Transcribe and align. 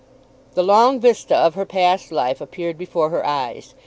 The 0.55 0.63
long 0.63 0.99
vista 0.99 1.35
of 1.37 1.53
her 1.53 1.63
past 1.63 2.11
life 2.11 2.41
appeared 2.41 2.75
before 2.75 3.11
her 3.11 3.23
eyes. 3.23 3.75